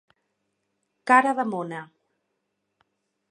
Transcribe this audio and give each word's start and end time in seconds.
Cara 1.11 1.35
de 1.41 1.45
mona. 1.51 1.83